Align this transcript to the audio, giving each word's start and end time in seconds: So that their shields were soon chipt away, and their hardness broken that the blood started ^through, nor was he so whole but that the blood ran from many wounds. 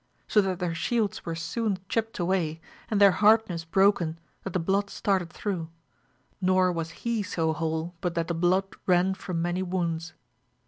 So 0.27 0.41
that 0.41 0.57
their 0.57 0.73
shields 0.73 1.27
were 1.27 1.35
soon 1.35 1.77
chipt 1.87 2.17
away, 2.17 2.59
and 2.89 2.99
their 2.99 3.11
hardness 3.11 3.65
broken 3.65 4.17
that 4.43 4.53
the 4.53 4.57
blood 4.57 4.89
started 4.89 5.29
^through, 5.29 5.67
nor 6.41 6.71
was 6.71 6.89
he 7.05 7.21
so 7.21 7.53
whole 7.53 7.93
but 8.01 8.15
that 8.15 8.27
the 8.27 8.33
blood 8.33 8.75
ran 8.87 9.13
from 9.13 9.43
many 9.43 9.61
wounds. 9.61 10.13